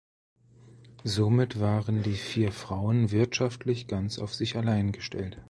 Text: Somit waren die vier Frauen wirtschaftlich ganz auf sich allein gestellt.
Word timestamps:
Somit 1.03 1.59
waren 1.59 2.01
die 2.01 2.15
vier 2.15 2.51
Frauen 2.51 3.11
wirtschaftlich 3.11 3.85
ganz 3.87 4.17
auf 4.17 4.33
sich 4.33 4.57
allein 4.57 4.93
gestellt. 4.93 5.37